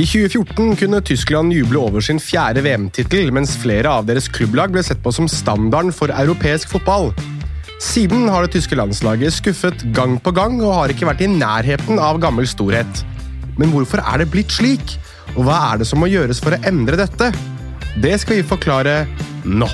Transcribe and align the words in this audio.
I 0.00 0.04
2014 0.06 0.76
kunne 0.80 1.00
Tyskland 1.04 1.52
juble 1.52 1.76
over 1.76 2.00
sin 2.00 2.16
fjerde 2.22 2.62
VM-tittel, 2.64 3.26
mens 3.36 3.52
flere 3.60 3.90
av 3.98 4.06
deres 4.08 4.30
klubblag 4.32 4.72
ble 4.72 4.80
sett 4.86 5.02
på 5.04 5.12
som 5.12 5.26
standarden 5.28 5.92
for 5.92 6.14
europeisk 6.14 6.70
fotball. 6.72 7.10
Siden 7.84 8.24
har 8.32 8.46
det 8.46 8.54
tyske 8.54 8.78
landslaget 8.80 9.34
skuffet 9.36 9.84
gang 9.96 10.16
på 10.22 10.32
gang 10.32 10.56
og 10.62 10.72
har 10.78 10.94
ikke 10.94 11.10
vært 11.10 11.26
i 11.26 11.28
nærheten 11.34 12.00
av 12.00 12.22
gammel 12.22 12.48
storhet. 12.48 13.04
Men 13.60 13.74
hvorfor 13.74 14.00
er 14.00 14.22
det 14.22 14.30
blitt 14.32 14.56
slik? 14.56 14.96
Og 15.34 15.44
hva 15.44 15.58
er 15.66 15.82
det 15.82 15.90
som 15.90 16.00
må 16.00 16.08
gjøres 16.08 16.40
for 16.40 16.56
å 16.56 16.62
endre 16.70 16.96
dette? 17.02 17.28
Det 18.00 18.16
skal 18.22 18.40
vi 18.40 18.50
forklare 18.54 19.02
nå. 19.44 19.68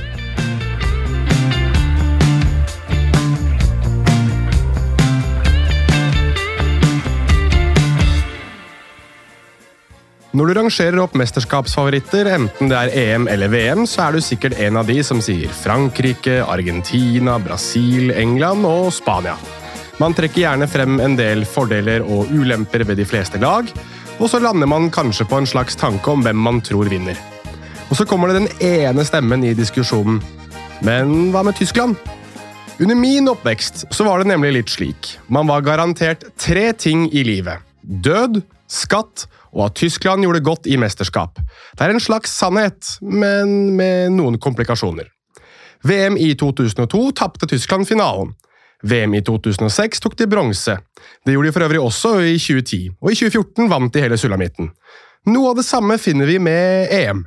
Når 10.36 10.50
du 10.50 10.52
rangerer 10.58 10.98
opp 11.00 11.14
mesterskapsfavoritter, 11.16 12.28
enten 12.28 12.68
det 12.68 12.76
er 12.76 12.90
EM 13.00 13.24
eller 13.32 13.48
VM, 13.48 13.86
så 13.88 14.02
er 14.04 14.16
du 14.16 14.20
sikkert 14.20 14.58
en 14.60 14.76
av 14.76 14.84
de 14.84 14.98
som 15.06 15.22
sier 15.24 15.48
Frankrike, 15.62 16.42
Argentina, 16.44 17.38
Brasil, 17.40 18.10
England 18.12 18.66
og 18.68 18.90
Spania. 18.92 19.32
Man 19.96 20.12
trekker 20.12 20.42
gjerne 20.42 20.68
frem 20.68 20.98
en 21.00 21.14
del 21.16 21.46
fordeler 21.48 22.04
og 22.04 22.28
ulemper 22.28 22.84
ved 22.84 23.00
de 23.00 23.06
fleste 23.08 23.40
lag, 23.40 23.70
og 24.18 24.28
så 24.28 24.42
lander 24.44 24.68
man 24.68 24.90
kanskje 24.92 25.24
på 25.30 25.38
en 25.40 25.48
slags 25.48 25.78
tanke 25.80 26.12
om 26.12 26.26
hvem 26.26 26.36
man 26.36 26.60
tror 26.60 26.90
vinner. 26.92 27.16
Og 27.88 27.96
så 27.96 28.04
kommer 28.04 28.28
det 28.28 28.42
den 28.42 28.66
ene 28.66 29.06
stemmen 29.08 29.46
i 29.46 29.54
diskusjonen. 29.56 30.18
Men 30.84 31.30
hva 31.32 31.46
med 31.48 31.56
Tyskland? 31.56 31.96
Under 32.76 32.98
min 32.98 33.32
oppvekst 33.32 33.86
så 33.88 34.04
var 34.04 34.20
det 34.20 34.28
nemlig 34.34 34.52
litt 34.58 34.74
slik. 34.74 35.14
Man 35.32 35.48
var 35.48 35.64
garantert 35.64 36.28
tre 36.36 36.74
ting 36.76 37.06
i 37.08 37.24
livet. 37.24 37.64
Død, 37.80 38.42
skatt 38.70 39.26
og 39.56 39.66
at 39.68 39.76
Tyskland 39.78 40.26
gjorde 40.26 40.44
godt 40.44 40.66
i 40.68 40.76
mesterskap. 40.80 41.38
Det 41.76 41.84
er 41.84 41.94
en 41.94 42.02
slags 42.02 42.34
sannhet, 42.36 42.96
men 43.00 43.76
med 43.76 44.12
noen 44.16 44.40
komplikasjoner. 44.42 45.08
VM 45.86 46.18
i 46.20 46.32
2002 46.38 47.12
tapte 47.16 47.48
Tyskland 47.48 47.88
finalen. 47.88 48.34
VM 48.84 49.14
i 49.16 49.22
2006 49.24 50.02
tok 50.04 50.16
de 50.18 50.26
bronse. 50.28 50.76
Det 51.24 51.32
gjorde 51.32 51.48
de 51.48 51.54
for 51.54 51.66
øvrig 51.66 51.80
også 51.80 52.12
i 52.20 52.36
2010, 52.38 52.82
og 53.00 53.12
i 53.12 53.16
2014 53.16 53.70
vant 53.70 53.94
de 53.94 54.02
hele 54.04 54.18
sulamitten. 54.20 54.70
Noe 55.32 55.50
av 55.50 55.58
det 55.58 55.66
samme 55.66 55.96
finner 55.98 56.28
vi 56.28 56.38
med 56.42 56.92
EM. 56.92 57.24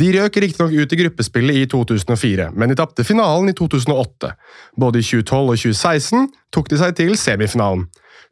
De 0.00 0.10
røk 0.14 0.36
riktignok 0.42 0.72
ut 0.72 0.92
i 0.92 0.98
gruppespillet 1.02 1.56
i 1.60 1.66
2004, 1.70 2.50
men 2.56 2.70
de 2.70 2.76
tapte 2.78 3.04
finalen 3.04 3.50
i 3.50 3.56
2008. 3.56 4.32
Både 4.80 5.00
i 5.00 5.06
2012 5.06 5.40
og 5.40 5.56
2016 5.60 6.28
tok 6.54 6.70
de 6.70 6.78
seg 6.80 6.96
til 6.98 7.16
semifinalen. 7.20 7.86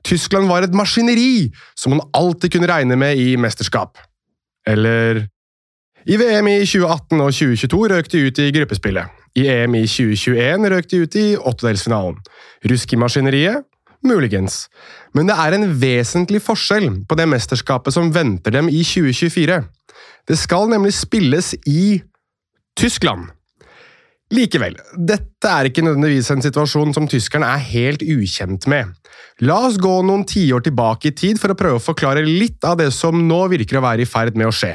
Tyskland 0.06 0.48
var 0.48 0.64
et 0.64 0.76
maskineri 0.76 1.48
som 1.76 1.94
man 1.94 2.04
alltid 2.16 2.52
kunne 2.54 2.70
regne 2.70 2.96
med 2.96 3.18
i 3.18 3.36
mesterskap. 3.36 3.98
Eller 4.66 5.26
I 6.06 6.16
VM 6.16 6.48
i 6.48 6.58
2018 6.64 7.20
og 7.20 7.32
2022 7.32 7.80
røk 7.92 8.12
de 8.12 8.26
ut 8.26 8.38
i 8.38 8.52
gruppespillet. 8.54 9.16
I 9.36 9.46
EM 9.48 9.74
i 9.76 9.86
2021 9.86 10.68
røk 10.72 10.90
de 10.90 11.02
ut 11.02 11.16
i 11.18 11.26
åttedelsfinalen. 11.36 12.16
Rusk 12.70 12.92
i 12.92 13.00
maskineriet? 13.00 13.66
Muligens. 14.06 14.68
Men 15.14 15.28
det 15.28 15.36
er 15.36 15.54
en 15.56 15.66
vesentlig 15.80 16.40
forskjell 16.44 16.88
på 17.08 17.18
det 17.18 17.26
mesterskapet 17.28 17.94
som 17.94 18.12
venter 18.14 18.54
dem 18.54 18.70
i 18.70 18.84
2024. 18.86 19.58
Det 20.28 20.38
skal 20.38 20.70
nemlig 20.70 20.94
spilles 20.94 21.54
i 21.66 22.00
Tyskland. 22.78 23.26
Likevel, 24.34 24.74
dette 25.08 25.48
er 25.48 25.70
ikke 25.70 25.82
nødvendigvis 25.86 26.28
en 26.34 26.42
situasjon 26.44 26.92
som 26.92 27.06
tyskerne 27.08 27.48
er 27.48 27.62
helt 27.70 28.02
ukjent 28.04 28.66
med. 28.68 28.90
La 29.40 29.56
oss 29.68 29.78
gå 29.80 29.94
noen 30.04 30.26
tiår 30.28 30.66
tilbake 30.66 31.08
i 31.08 31.14
tid 31.16 31.40
for 31.40 31.54
å 31.54 31.56
prøve 31.56 31.80
å 31.80 31.84
forklare 31.84 32.26
litt 32.26 32.64
av 32.66 32.76
det 32.80 32.90
som 32.92 33.22
nå 33.28 33.40
virker 33.54 33.78
å 33.78 33.84
være 33.86 34.04
i 34.04 34.10
ferd 34.10 34.36
med 34.36 34.50
å 34.50 34.52
skje. 34.52 34.74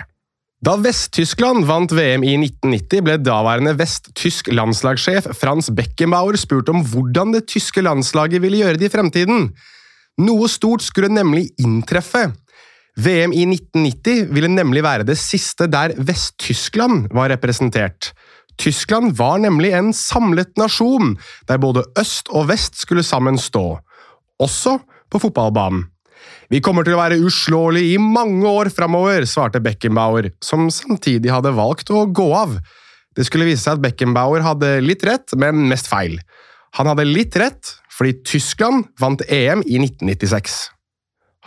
Da 0.63 0.77
Vest-Tyskland 0.79 1.67
vant 1.67 1.91
VM 1.91 2.23
i 2.23 2.37
1990, 2.39 3.03
ble 3.03 3.17
daværende 3.19 3.75
vest-tysk 3.77 4.47
landslagssjef 4.55 5.27
Frans 5.35 5.67
Beckenbauer 5.75 6.39
spurt 6.39 6.71
om 6.71 6.79
hvordan 6.87 7.35
det 7.35 7.45
tyske 7.51 7.83
landslaget 7.83 8.41
ville 8.41 8.61
gjøre 8.61 8.79
det 8.79 8.87
i 8.87 8.93
fremtiden. 8.93 9.49
Noe 10.23 10.47
stort 10.49 10.85
skulle 10.85 11.11
nemlig 11.11 11.49
inntreffe. 11.61 12.29
VM 12.95 13.33
i 13.35 13.43
1990 13.49 14.31
ville 14.33 14.49
nemlig 14.53 14.85
være 14.85 15.05
det 15.05 15.19
siste 15.19 15.67
der 15.67 15.97
Vest-Tyskland 15.99 17.11
var 17.13 17.33
representert. 17.33 18.13
Tyskland 18.61 19.15
var 19.17 19.39
nemlig 19.43 19.73
en 19.73 19.93
samlet 19.95 20.53
nasjon, 20.59 21.15
der 21.49 21.61
både 21.61 21.85
øst 21.99 22.29
og 22.31 22.49
vest 22.51 22.77
skulle 22.81 23.03
sammen 23.05 23.39
stå. 23.41 23.79
Også 24.43 24.77
på 25.11 25.21
fotballbanen. 25.21 25.87
Vi 26.51 26.61
kommer 26.63 26.85
til 26.85 26.95
å 26.95 27.01
være 27.01 27.19
uslåelige 27.25 27.95
i 27.95 28.01
mange 28.01 28.47
år 28.47 28.69
framover, 28.73 29.25
svarte 29.27 29.61
Beckenbauer, 29.63 30.29
som 30.43 30.69
samtidig 30.71 31.31
hadde 31.33 31.53
valgt 31.55 31.91
å 31.91 32.05
gå 32.05 32.27
av. 32.37 32.59
Det 33.17 33.25
skulle 33.27 33.47
vise 33.47 33.65
seg 33.65 33.77
at 33.77 33.83
Beckenbauer 33.83 34.45
hadde 34.45 34.77
litt 34.85 35.03
rett, 35.07 35.33
men 35.39 35.65
mest 35.69 35.89
feil. 35.89 36.19
Han 36.77 36.89
hadde 36.89 37.09
litt 37.09 37.35
rett 37.37 37.75
fordi 37.93 38.15
Tyskland 38.25 38.87
vant 39.01 39.21
EM 39.29 39.61
i 39.69 39.77
1996. 39.81 40.55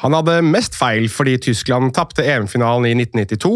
Han 0.03 0.13
hadde 0.13 0.41
mest 0.45 0.77
feil 0.77 1.07
fordi 1.13 1.37
Tyskland 1.49 1.95
tapte 1.97 2.25
EM-finalen 2.25 2.89
i 2.91 2.97
1992, 2.99 3.53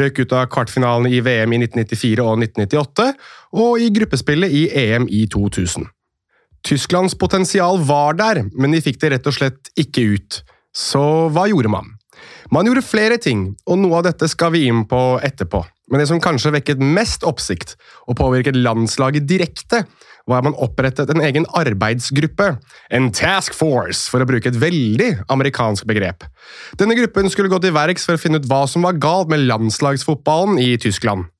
røk 0.00 0.22
ut 0.24 0.34
av 0.34 0.48
kvartfinalen 0.50 1.10
i 1.10 1.20
VM 1.22 1.54
i 1.54 1.60
1994 1.62 2.24
og 2.24 2.42
1998, 2.42 3.12
og 3.62 3.82
i 3.82 3.92
gruppespillet 3.94 4.56
i 4.56 4.64
EM 4.86 5.06
i 5.06 5.26
2000. 5.30 5.86
Tysklands 6.66 7.14
potensial 7.14 7.78
var 7.86 8.18
der, 8.18 8.42
men 8.58 8.74
de 8.74 8.82
fikk 8.82 8.98
det 9.02 9.12
rett 9.14 9.30
og 9.30 9.36
slett 9.36 9.70
ikke 9.78 10.08
ut. 10.16 10.40
Så 10.74 11.04
hva 11.32 11.46
gjorde 11.46 11.70
man? 11.70 11.95
Man 12.54 12.68
gjorde 12.68 12.84
flere 12.86 13.18
ting, 13.22 13.48
og 13.66 13.80
noe 13.82 14.00
av 14.00 14.06
dette 14.08 14.28
skal 14.30 14.52
vi 14.54 14.66
inn 14.70 14.84
på 14.88 15.00
etterpå. 15.26 15.64
Men 15.90 16.02
det 16.02 16.08
som 16.10 16.22
kanskje 16.22 16.54
vekket 16.56 16.82
mest 16.82 17.26
oppsikt 17.26 17.76
og 18.10 18.18
påvirket 18.18 18.58
landslaget 18.58 19.28
direkte, 19.28 19.84
var 20.26 20.40
at 20.40 20.48
man 20.48 20.58
opprettet 20.58 21.10
en 21.12 21.22
egen 21.22 21.46
arbeidsgruppe, 21.54 22.48
en 22.90 23.12
task 23.14 23.54
force, 23.54 24.08
for 24.10 24.22
å 24.22 24.26
bruke 24.26 24.50
et 24.50 24.58
veldig 24.58 25.12
amerikansk 25.30 25.86
begrep. 25.86 26.26
Denne 26.80 26.96
gruppen 26.98 27.30
skulle 27.30 27.52
gå 27.52 27.60
til 27.62 27.74
verks 27.76 28.08
for 28.08 28.18
å 28.18 28.20
finne 28.20 28.42
ut 28.42 28.48
hva 28.50 28.64
som 28.70 28.86
var 28.86 28.98
galt 28.98 29.30
med 29.30 29.46
landslagsfotballen 29.46 30.58
i 30.62 30.72
Tyskland. 30.82 31.30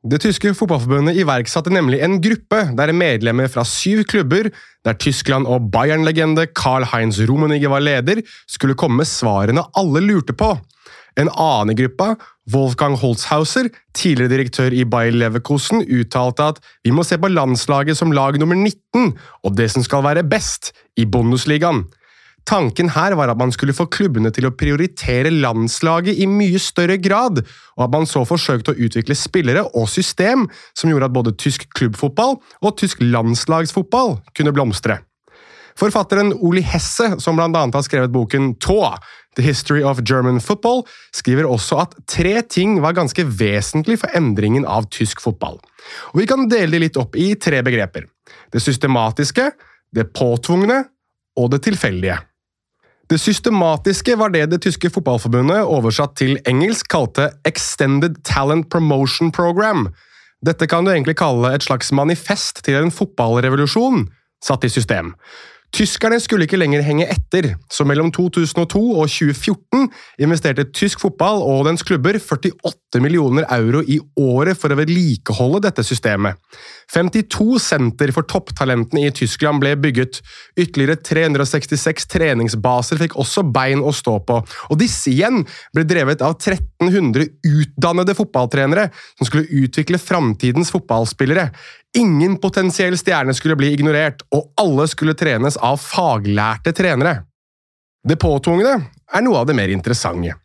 Det 0.00 0.16
tyske 0.22 0.54
fotballforbundet 0.56 1.18
iverksatte 1.20 1.68
nemlig 1.72 1.98
en 2.00 2.16
gruppe 2.24 2.62
der 2.72 2.92
medlemmer 2.96 3.50
fra 3.52 3.66
syv 3.68 4.06
klubber, 4.08 4.48
der 4.84 4.96
Tyskland 4.96 5.44
og 5.44 5.66
Bayern-legende 5.74 6.46
Carl-Heinz 6.56 7.18
Rummenigge 7.28 7.68
var 7.68 7.84
leder, 7.84 8.22
skulle 8.48 8.78
komme 8.80 9.02
med 9.02 9.10
svarene 9.10 9.66
alle 9.76 10.00
lurte 10.00 10.32
på. 10.32 10.54
En 11.20 11.28
annen 11.28 11.74
i 11.74 11.76
gruppa, 11.82 12.14
Wolfgang 12.48 12.96
Holzhauser, 12.96 13.68
tidligere 13.92 14.32
direktør 14.32 14.72
i 14.72 14.86
Bayer 14.88 15.12
Leverkosen, 15.12 15.84
uttalte 15.84 16.48
at 16.54 16.64
vi 16.80 16.94
må 16.96 17.04
se 17.04 17.20
på 17.20 17.28
landslaget 17.28 17.98
som 17.98 18.14
lag 18.16 18.40
nummer 18.40 18.56
19 18.56 19.12
og 19.44 19.56
det 19.58 19.68
som 19.74 19.84
skal 19.84 20.06
være 20.06 20.24
best 20.24 20.72
i 20.96 21.04
Bundesligaen. 21.04 21.84
Tanken 22.50 22.88
her 22.90 23.14
var 23.14 23.30
at 23.30 23.38
man 23.38 23.52
skulle 23.54 23.74
få 23.76 23.84
klubbene 23.94 24.32
til 24.34 24.48
å 24.48 24.50
prioritere 24.58 25.30
landslaget 25.30 26.18
i 26.18 26.26
mye 26.26 26.58
større 26.58 26.96
grad, 26.98 27.44
og 27.76 27.82
at 27.84 27.92
man 27.94 28.08
så 28.10 28.24
forsøkte 28.26 28.72
å 28.72 28.86
utvikle 28.88 29.14
spillere 29.14 29.62
og 29.68 29.86
system 29.92 30.48
som 30.74 30.90
gjorde 30.90 31.06
at 31.06 31.14
både 31.14 31.36
tysk 31.38 31.68
klubbfotball 31.78 32.40
og 32.40 32.72
tysk 32.80 33.04
landslagsfotball 33.04 34.16
kunne 34.34 34.54
blomstre. 34.56 34.98
Forfatteren 35.78 36.32
Oli 36.42 36.64
Hesse, 36.66 37.12
som 37.22 37.38
annet 37.38 37.76
har 37.76 37.84
skrevet 37.86 38.10
boken 38.10 38.56
Tå, 38.58 38.80
The 39.38 39.44
History 39.46 39.84
of 39.86 40.02
German 40.02 40.40
Football, 40.42 40.82
skriver 41.14 41.46
også 41.46 41.78
at 41.84 41.94
tre 42.10 42.34
ting 42.42 42.80
var 42.82 42.96
ganske 42.98 43.24
vesentlig 43.30 44.00
for 44.02 44.10
endringen 44.18 44.66
av 44.66 44.88
tysk 44.90 45.22
fotball. 45.22 45.60
Og 46.10 46.18
Vi 46.18 46.26
kan 46.26 46.50
dele 46.50 46.74
de 46.74 46.82
litt 46.82 46.98
opp 46.98 47.14
i 47.14 47.36
tre 47.38 47.62
begreper. 47.62 48.10
Det 48.50 48.58
systematiske, 48.58 49.52
det 49.94 50.10
påtvungne 50.18 50.82
og 51.38 51.54
det 51.54 51.62
tilfeldige. 51.70 52.18
Det 53.10 53.18
systematiske 53.18 54.14
var 54.14 54.30
det 54.30 54.44
det 54.52 54.60
tyske 54.62 54.86
fotballforbundet 54.94 55.66
oversatt 55.66 56.12
til 56.20 56.36
engelsk 56.46 56.86
kalte 56.92 57.26
Extended 57.48 58.20
Talent 58.22 58.68
Promotion 58.70 59.32
Program. 59.34 59.88
Dette 60.46 60.68
kan 60.70 60.86
du 60.86 60.92
egentlig 60.92 61.16
kalle 61.18 61.50
et 61.50 61.66
slags 61.66 61.90
manifest 61.90 62.62
til 62.62 62.78
en 62.78 62.94
fotballrevolusjon 62.94 64.04
satt 64.46 64.62
i 64.64 64.70
system. 64.70 65.10
Tyskerne 65.74 66.18
skulle 66.22 66.46
ikke 66.46 66.58
lenger 66.58 66.82
henge 66.82 67.06
etter, 67.10 67.52
så 67.70 67.84
mellom 67.86 68.10
2002 68.14 68.78
og 68.78 69.10
2014 69.10 69.90
investerte 70.22 70.66
tysk 70.74 71.02
fotball 71.02 71.42
og 71.46 71.66
dens 71.66 71.82
klubber 71.86 72.18
48 72.18 72.89
millioner 72.98 73.46
euro 73.54 73.84
i 73.86 74.00
året 74.18 74.58
for 74.58 74.72
å 74.72 74.78
vedlikeholde 74.80 75.60
dette 75.68 75.84
systemet. 75.86 76.34
52 76.90 77.60
senter 77.62 78.10
for 78.10 78.26
topptalentene 78.26 79.04
i 79.06 79.12
Tyskland 79.14 79.62
ble 79.62 79.76
bygget. 79.78 80.18
Ytterligere 80.58 80.98
366 80.98 82.10
treningsbaser 82.10 82.98
fikk 82.98 83.14
også 83.22 83.46
bein 83.46 83.84
å 83.86 83.94
stå 83.94 84.16
på, 84.26 84.40
og 84.42 84.80
disse 84.80 85.12
igjen 85.12 85.44
ble 85.76 85.86
drevet 85.86 86.24
av 86.26 86.34
1300 86.34 87.28
utdannede 87.46 88.18
fotballtrenere 88.18 88.90
som 89.12 89.28
skulle 89.28 89.62
utvikle 89.62 90.02
framtidens 90.02 90.74
fotballspillere. 90.74 91.50
Ingen 91.98 92.40
potensiell 92.42 92.98
stjerne 92.98 93.34
skulle 93.38 93.58
bli 93.58 93.72
ignorert, 93.74 94.26
og 94.34 94.50
alle 94.58 94.90
skulle 94.90 95.14
trenes 95.18 95.58
av 95.62 95.78
faglærte 95.82 96.74
trenere. 96.74 97.20
Det 98.06 98.16
påtvungne 98.16 98.78
er 99.14 99.24
noe 99.26 99.42
av 99.42 99.48
det 99.48 99.56
mer 99.58 99.72
interessante. 99.72 100.36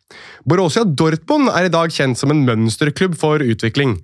Borussia 0.46 0.84
Dortmund 0.84 1.50
er 1.52 1.68
i 1.68 1.72
dag 1.72 1.92
kjent 1.92 2.18
som 2.18 2.32
en 2.32 2.44
mønsterklubb 2.46 3.16
for 3.18 3.42
utvikling. 3.42 3.98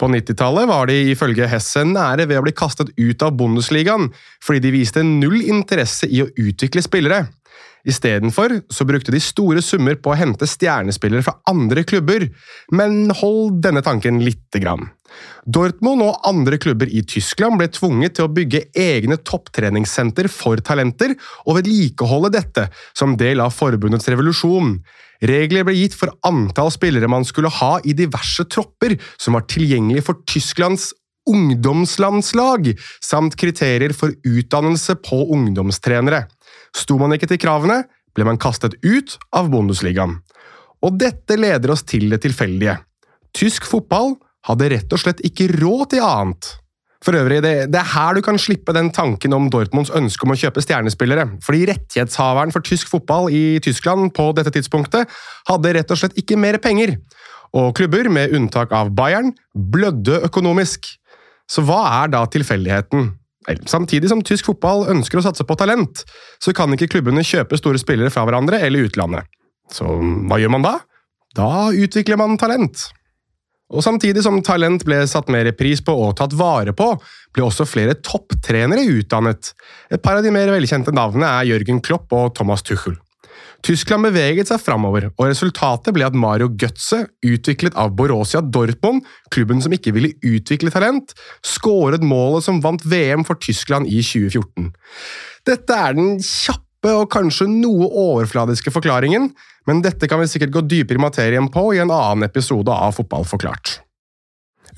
På 0.00 0.08
90-tallet 0.08 0.66
var 0.70 0.88
de 0.88 0.96
ifølge 1.12 1.46
Hesse 1.50 1.84
nære 1.86 2.26
ved 2.30 2.40
å 2.40 2.44
bli 2.46 2.54
kastet 2.56 2.90
ut 2.96 3.22
av 3.22 3.36
Bundesligaen 3.38 4.08
fordi 4.42 4.64
de 4.64 4.72
viste 4.74 5.04
null 5.06 5.42
interesse 5.44 6.08
i 6.08 6.24
å 6.24 6.30
utvikle 6.40 6.82
spillere. 6.84 7.26
Istedenfor 7.82 8.60
så 8.70 8.86
brukte 8.86 9.10
de 9.10 9.18
store 9.22 9.62
summer 9.64 9.96
på 9.98 10.12
å 10.12 10.18
hente 10.18 10.46
stjernespillere 10.46 11.24
fra 11.26 11.34
andre 11.50 11.82
klubber, 11.86 12.28
men 12.70 13.10
hold 13.18 13.58
denne 13.64 13.82
tanken 13.82 14.20
lite 14.22 14.62
grann. 14.62 14.86
Dortmund 15.44 16.04
og 16.06 16.22
andre 16.28 16.56
klubber 16.62 16.88
i 16.88 17.02
Tyskland 17.04 17.58
ble 17.58 17.66
tvunget 17.74 18.16
til 18.16 18.28
å 18.28 18.32
bygge 18.32 18.64
egne 18.78 19.18
topptreningssenter 19.18 20.30
for 20.30 20.62
talenter 20.64 21.16
og 21.44 21.58
vedlikeholde 21.58 22.32
dette 22.38 22.68
som 22.96 23.18
del 23.18 23.42
av 23.42 23.52
forbundets 23.56 24.08
revolusjon. 24.12 24.78
Regler 25.26 25.66
ble 25.66 25.74
gitt 25.76 25.98
for 25.98 26.14
antall 26.26 26.70
spillere 26.74 27.10
man 27.10 27.26
skulle 27.26 27.50
ha 27.60 27.76
i 27.84 27.94
diverse 27.98 28.46
tropper 28.50 28.96
som 29.18 29.36
var 29.36 29.46
tilgjengelig 29.50 30.06
for 30.06 30.22
Tysklands 30.26 30.92
ungdomslandslag, 31.28 32.72
samt 33.02 33.36
kriterier 33.38 33.94
for 33.94 34.14
utdannelse 34.26 34.96
på 35.04 35.20
ungdomstrenere. 35.34 36.24
Sto 36.76 36.98
man 37.00 37.14
ikke 37.14 37.28
til 37.30 37.40
kravene, 37.42 37.82
ble 38.16 38.26
man 38.28 38.40
kastet 38.40 38.76
ut 38.84 39.16
av 39.36 39.50
Bundesligaen. 39.52 40.18
Og 40.82 40.98
dette 40.98 41.38
leder 41.38 41.72
oss 41.72 41.84
til 41.86 42.08
det 42.12 42.22
tilfeldige. 42.24 42.78
Tysk 43.36 43.68
fotball 43.68 44.16
hadde 44.48 44.72
rett 44.74 44.92
og 44.92 45.00
slett 45.00 45.22
ikke 45.26 45.50
råd 45.54 45.92
til 45.94 46.04
annet. 46.04 46.50
For 47.02 47.18
øvrig, 47.18 47.40
det, 47.42 47.54
det, 47.74 47.78
er 47.80 47.94
her 47.96 48.14
du 48.14 48.22
kan 48.22 48.38
slippe 48.38 48.74
den 48.76 48.92
tanken 48.94 49.34
om 49.34 49.48
Dortmunds 49.50 49.90
ønske 49.94 50.26
om 50.26 50.34
å 50.34 50.38
kjøpe 50.38 50.62
stjernespillere, 50.62 51.26
fordi 51.42 51.64
rettighetshaveren 51.72 52.54
for 52.54 52.62
tysk 52.66 52.92
fotball 52.92 53.26
i 53.34 53.58
Tyskland 53.62 54.12
på 54.14 54.28
dette 54.38 54.52
tidspunktet 54.54 55.10
hadde 55.48 55.72
rett 55.74 55.90
og 55.90 55.98
slett 55.98 56.18
ikke 56.20 56.38
mer 56.38 56.60
penger, 56.62 56.94
og 57.52 57.74
klubber, 57.76 58.08
med 58.08 58.32
unntak 58.32 58.70
av 58.72 58.92
Bayern, 58.96 59.32
blødde 59.52 60.22
økonomisk. 60.28 60.86
Så 61.50 61.64
hva 61.66 61.82
er 61.98 62.14
da 62.14 62.22
tilfeldigheten? 62.30 63.10
Samtidig 63.68 64.10
som 64.12 64.22
tysk 64.24 64.48
fotball 64.50 64.86
ønsker 64.92 65.20
å 65.20 65.24
satse 65.26 65.46
på 65.46 65.56
talent, 65.58 66.04
så 66.42 66.54
kan 66.56 66.72
ikke 66.74 66.90
klubbene 66.96 67.24
kjøpe 67.26 67.58
store 67.58 67.80
spillere 67.80 68.12
fra 68.12 68.24
hverandre 68.28 68.60
eller 68.62 68.88
utlandet. 68.88 69.28
Så 69.72 69.86
hva 69.86 70.38
gjør 70.40 70.52
man 70.56 70.66
da? 70.66 70.74
Da 71.36 71.70
utvikler 71.72 72.20
man 72.20 72.36
talent. 72.40 72.90
Og 73.72 73.80
Samtidig 73.84 74.20
som 74.24 74.42
talent 74.44 74.84
ble 74.84 74.98
satt 75.08 75.30
mer 75.32 75.48
pris 75.56 75.80
på 75.84 75.94
og 75.96 76.16
tatt 76.18 76.34
vare 76.36 76.74
på, 76.76 76.90
ble 77.32 77.46
også 77.46 77.64
flere 77.68 77.96
topptrenere 78.04 78.84
utdannet. 78.98 79.54
Et 79.88 80.02
par 80.02 80.18
av 80.18 80.26
de 80.26 80.32
mer 80.34 80.52
velkjente 80.52 80.92
navnene 80.92 81.30
er 81.38 81.48
Jørgen 81.54 81.80
Klopp 81.84 82.12
og 82.12 82.34
Thomas 82.36 82.64
Tuchel. 82.66 82.98
Tyskland 83.62 84.08
beveget 84.08 84.50
seg 84.50 84.58
framover, 84.58 85.08
og 85.14 85.28
resultatet 85.28 85.94
ble 85.94 86.06
at 86.08 86.16
Mario 86.18 86.48
Götze, 86.58 87.04
utviklet 87.22 87.76
av 87.78 87.92
Borussia 87.94 88.42
Dortmund, 88.42 89.04
klubben 89.30 89.62
som 89.62 89.74
ikke 89.74 89.94
ville 89.94 90.16
utvikle 90.26 90.72
talent, 90.74 91.14
skåret 91.46 92.02
målet 92.02 92.48
som 92.48 92.58
vant 92.64 92.82
VM 92.82 93.22
for 93.28 93.38
Tyskland 93.38 93.86
i 93.86 94.00
2014. 94.02 94.72
Dette 95.46 95.78
er 95.78 95.94
den 95.98 96.18
kjappe 96.18 96.96
og 96.98 97.06
kanskje 97.14 97.46
noe 97.50 97.86
overfladiske 97.86 98.74
forklaringen, 98.74 99.30
men 99.70 99.84
dette 99.86 100.10
kan 100.10 100.18
vi 100.18 100.30
sikkert 100.30 100.56
gå 100.56 100.66
dypere 100.66 100.98
i 100.98 101.06
materien 101.06 101.46
på 101.52 101.68
i 101.76 101.82
en 101.82 101.94
annen 101.94 102.26
episode 102.26 102.74
av 102.74 102.98
Fotball 102.98 103.28
forklart. 103.30 103.78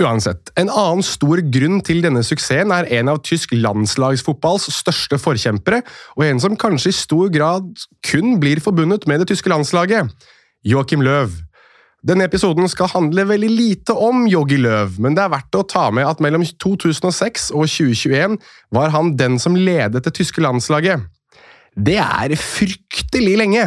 Uansett, 0.02 0.50
en 0.58 0.70
annen 0.72 1.04
stor 1.06 1.38
grunn 1.54 1.78
til 1.86 2.00
denne 2.02 2.24
suksessen 2.26 2.72
er 2.74 2.88
en 2.96 3.12
av 3.12 3.20
tysk 3.22 3.52
landslagsfotballs 3.54 4.66
største 4.74 5.20
forkjempere, 5.22 5.84
og 6.18 6.24
en 6.26 6.42
som 6.42 6.56
kanskje 6.58 6.90
i 6.90 6.96
stor 6.98 7.30
grad 7.34 7.68
kun 8.02 8.40
blir 8.42 8.62
forbundet 8.64 9.06
med 9.10 9.22
det 9.22 9.30
tyske 9.30 9.52
landslaget– 9.52 10.10
Joachim 10.64 11.02
Löw. 11.04 11.28
Denne 12.04 12.26
episoden 12.26 12.66
skal 12.68 12.90
handle 12.92 13.22
veldig 13.28 13.48
lite 13.48 13.94
om 13.96 14.26
Joggi 14.28 14.58
Løv, 14.60 14.98
men 15.00 15.14
det 15.16 15.22
er 15.24 15.32
verdt 15.32 15.56
å 15.56 15.64
ta 15.68 15.86
med 15.94 16.08
at 16.08 16.20
mellom 16.24 16.42
2006 16.44 17.50
og 17.54 17.68
2021 17.68 18.36
var 18.76 18.92
han 18.92 19.14
den 19.16 19.38
som 19.40 19.56
ledet 19.56 20.02
det 20.04 20.12
tyske 20.16 20.42
landslaget. 20.44 21.06
Det 21.76 21.96
er 22.00 22.34
fryktelig 22.40 23.38
lenge! 23.40 23.64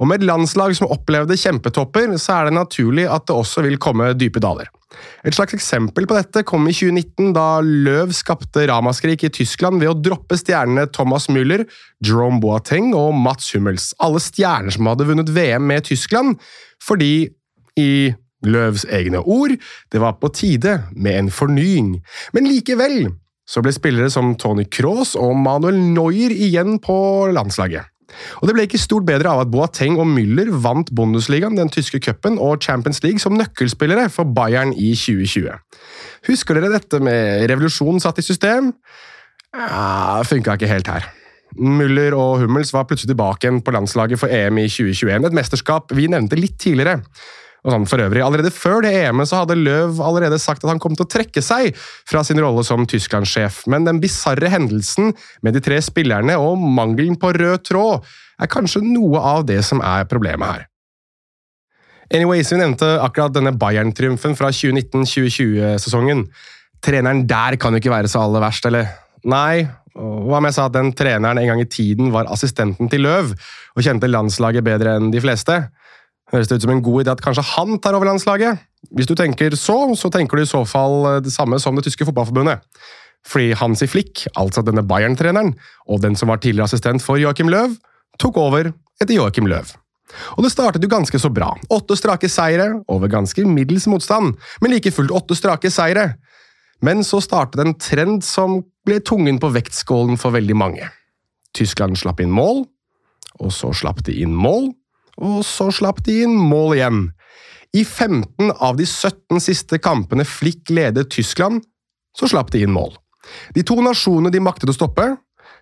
Og 0.00 0.08
med 0.08 0.20
et 0.20 0.28
landslag 0.30 0.72
som 0.76 0.88
opplevde 0.90 1.36
kjempetopper, 1.36 2.14
så 2.16 2.38
er 2.38 2.48
det 2.48 2.56
naturlig 2.56 3.04
at 3.04 3.26
det 3.28 3.36
også 3.36 3.64
vil 3.66 3.76
komme 3.82 4.14
dype 4.16 4.40
daler. 4.42 4.70
Et 5.24 5.36
slags 5.36 5.54
eksempel 5.54 6.06
på 6.08 6.16
dette 6.16 6.42
kom 6.48 6.64
i 6.68 6.74
2019, 6.74 7.34
da 7.36 7.60
Løv 7.62 8.14
skapte 8.16 8.64
ramaskrik 8.70 9.26
i 9.28 9.32
Tyskland 9.32 9.82
ved 9.82 9.92
å 9.92 9.98
droppe 9.98 10.38
stjernene 10.40 10.88
Thomas 10.92 11.28
Müller, 11.32 11.66
Jerome 12.04 12.40
Boateng 12.42 12.94
og 12.96 13.12
Mats 13.16 13.52
Hummels. 13.54 13.92
Alle 14.02 14.22
stjerner 14.24 14.74
som 14.74 14.88
hadde 14.90 15.06
vunnet 15.08 15.30
VM 15.36 15.68
med 15.68 15.86
Tyskland, 15.88 16.40
fordi, 16.82 17.28
i 17.78 18.10
Løvs 18.46 18.86
egne 18.88 19.20
ord, 19.20 19.52
det 19.92 20.00
var 20.00 20.16
på 20.20 20.30
tide 20.32 20.78
med 20.96 21.18
en 21.18 21.32
fornying. 21.32 21.98
Men 22.32 22.48
likevel 22.48 23.10
så 23.50 23.62
ble 23.64 23.72
spillere 23.74 24.10
som 24.12 24.32
Tony 24.40 24.64
Cross 24.70 25.16
og 25.18 25.34
Manuel 25.36 25.76
Neuer 25.92 26.32
igjen 26.32 26.78
på 26.82 26.96
landslaget. 27.34 27.90
Og 28.40 28.48
Det 28.48 28.56
ble 28.56 28.66
ikke 28.68 28.80
stort 28.80 29.06
bedre 29.08 29.32
av 29.32 29.44
at 29.44 29.52
Boateng 29.52 29.98
og 30.00 30.08
Müller 30.10 30.50
vant 30.64 30.90
Bundesligaen, 30.96 31.58
den 31.58 31.72
tyske 31.72 32.00
cupen 32.02 32.38
og 32.38 32.62
Champions 32.64 33.02
League 33.04 33.22
som 33.22 33.36
nøkkelspillere 33.38 34.08
for 34.12 34.24
Bayern 34.24 34.74
i 34.74 34.92
2020. 34.94 35.56
Husker 36.28 36.58
dere 36.58 36.72
dette 36.74 37.00
med 37.02 37.46
revolusjonen 37.50 38.02
satt 38.02 38.20
i 38.20 38.26
system? 38.26 38.74
Ja, 39.56 40.20
Funka 40.26 40.54
ikke 40.58 40.70
helt 40.70 40.90
her. 40.90 41.08
Müller 41.58 42.14
og 42.14 42.44
Hummels 42.44 42.70
var 42.72 42.86
plutselig 42.86 43.10
tilbake 43.10 43.46
igjen 43.46 43.62
på 43.66 43.74
landslaget 43.74 44.20
for 44.20 44.30
EM 44.30 44.60
i 44.62 44.68
2021, 44.70 45.26
et 45.26 45.36
mesterskap 45.36 45.94
vi 45.98 46.06
nevnte 46.10 46.38
litt 46.38 46.58
tidligere. 46.62 47.00
Og 47.60 47.74
sånn 47.74 47.86
for 47.88 48.00
øvrig, 48.00 48.22
Allerede 48.24 48.52
før 48.54 48.80
det 48.84 48.94
EM-et 49.02 49.28
så 49.28 49.42
hadde 49.42 49.58
Løv 49.58 50.00
allerede 50.04 50.38
sagt 50.40 50.64
at 50.64 50.70
han 50.72 50.80
kom 50.80 50.94
til 50.96 51.04
å 51.04 51.10
trekke 51.12 51.42
seg 51.44 51.76
fra 52.08 52.22
sin 52.24 52.40
rolle 52.40 52.64
som 52.64 52.86
Tysklandssjef, 52.88 53.66
men 53.70 53.84
den 53.88 54.00
bisarre 54.00 54.48
hendelsen 54.52 55.12
med 55.44 55.56
de 55.56 55.62
tre 55.64 55.80
spillerne 55.84 56.38
og 56.40 56.60
mangelen 56.60 57.18
på 57.20 57.34
rød 57.36 57.66
tråd 57.68 58.08
er 58.40 58.50
kanskje 58.50 58.82
noe 58.86 59.20
av 59.20 59.44
det 59.48 59.60
som 59.66 59.82
er 59.84 60.08
problemet 60.08 60.54
her. 60.54 60.66
Anyways, 62.10 62.50
Vi 62.50 62.58
nevnte 62.58 62.96
akkurat 62.98 63.34
denne 63.36 63.52
Bayern-triumfen 63.54 64.34
fra 64.34 64.48
2019-2020-sesongen. 64.50 66.24
Treneren 66.82 67.26
der 67.28 67.56
kan 67.60 67.72
jo 67.72 67.78
ikke 67.78 67.92
være 67.92 68.10
så 68.10 68.24
aller 68.24 68.42
verst, 68.42 68.66
eller? 68.66 68.88
Nei, 69.30 69.68
hva 69.94 70.38
om 70.40 70.48
jeg 70.48 70.56
sa 70.56 70.66
at 70.66 70.74
den 70.74 70.90
treneren 70.96 71.38
en 71.38 71.46
gang 71.52 71.60
i 71.62 71.68
tiden 71.68 72.10
var 72.14 72.30
assistenten 72.32 72.90
til 72.90 73.04
Løv 73.04 73.34
og 73.34 73.84
kjente 73.84 74.10
landslaget 74.10 74.66
bedre 74.66 74.96
enn 74.98 75.12
de 75.12 75.22
fleste? 75.22 75.60
Høres 76.30 76.50
det 76.50 76.60
ut 76.60 76.66
som 76.66 76.72
en 76.76 76.82
god 76.84 77.02
idé 77.02 77.12
at 77.12 77.22
kanskje 77.24 77.46
han 77.56 77.78
tar 77.82 77.96
over 77.98 78.06
landslaget? 78.06 78.62
Hvis 78.94 79.08
du 79.10 79.16
tenker 79.18 79.54
så, 79.58 79.76
så 79.98 80.10
tenker 80.12 80.38
du 80.38 80.44
i 80.44 80.48
så 80.50 80.62
fall 80.68 80.96
eh, 81.08 81.20
det 81.24 81.34
samme 81.34 81.58
som 81.62 81.76
det 81.76 81.84
tyske 81.88 82.06
fotballforbundet. 82.08 82.62
Fordi 83.26 83.52
Hansi 83.58 83.88
Flick, 83.90 84.24
altså 84.38 84.62
denne 84.64 84.84
Bayern-treneren, 84.86 85.52
og 85.90 86.00
den 86.04 86.16
som 86.16 86.30
var 86.32 86.40
tidligere 86.40 86.70
assistent 86.70 87.04
for 87.04 87.20
Joachim 87.20 87.50
Löw, 87.52 87.74
tok 88.20 88.38
over 88.40 88.72
etter 89.02 89.16
Joachim 89.16 89.50
Löw. 89.50 89.74
Og 90.36 90.44
det 90.44 90.52
startet 90.54 90.82
jo 90.82 90.90
ganske 90.90 91.18
så 91.20 91.30
bra. 91.32 91.52
Åtte 91.70 91.96
strake 91.98 92.30
seire 92.32 92.72
over 92.90 93.10
ganske 93.12 93.44
middels 93.46 93.86
motstand, 93.90 94.38
men 94.62 94.74
like 94.74 94.90
fullt 94.94 95.14
åtte 95.14 95.36
strake 95.38 95.70
seire. 95.70 96.14
Men 96.82 97.04
så 97.04 97.20
startet 97.22 97.60
en 97.62 97.76
trend 97.76 98.24
som 98.24 98.62
ble 98.88 99.00
tungen 99.04 99.38
på 99.42 99.52
vektskålen 99.52 100.18
for 100.18 100.34
veldig 100.34 100.56
mange. 100.56 100.88
Tyskland 101.56 101.98
slapp 102.00 102.22
inn 102.22 102.32
mål, 102.32 102.64
og 103.40 103.52
så 103.54 103.72
slapp 103.76 104.02
de 104.06 104.16
inn 104.22 104.32
mål, 104.34 104.70
og 105.20 105.42
så 105.46 105.68
slapp 105.74 106.02
de 106.06 106.22
inn 106.24 106.36
mål 106.36 106.76
igjen. 106.78 107.00
I 107.76 107.84
15 107.84 108.50
av 108.58 108.78
de 108.80 108.86
17 108.88 109.38
siste 109.44 109.78
kampene 109.78 110.26
Flick 110.26 110.72
ledet 110.74 111.12
Tyskland, 111.14 111.62
så 112.16 112.26
slapp 112.30 112.50
de 112.50 112.64
inn 112.64 112.74
mål. 112.74 112.96
De 113.54 113.62
to 113.66 113.76
nasjonene 113.84 114.32
de 114.34 114.42
maktet 114.42 114.72
å 114.72 114.74
stoppe, 114.74 115.06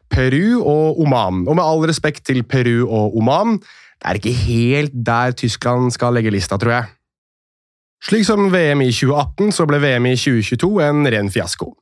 Peru 0.09 0.62
og 0.62 1.00
Oman. 1.03 1.45
Og 1.45 1.59
med 1.59 1.65
all 1.65 1.85
respekt 1.91 2.25
til 2.29 2.41
Peru 2.49 2.87
og 2.87 3.19
Oman, 3.19 3.59
det 3.99 4.09
er 4.09 4.21
ikke 4.21 4.37
helt 4.47 4.95
der 4.95 5.35
Tyskland 5.37 5.93
skal 5.93 6.15
legge 6.17 6.33
lista, 6.33 6.57
tror 6.57 6.79
jeg. 6.79 6.95
Slik 8.09 8.25
som 8.25 8.47
VM 8.53 8.85
i 8.87 8.93
2018, 8.95 9.50
så 9.57 9.67
ble 9.67 9.81
VM 9.83 10.07
i 10.07 10.15
2022 10.17 10.71
en 10.87 11.09
ren 11.11 11.31
fiasko. 11.35 11.73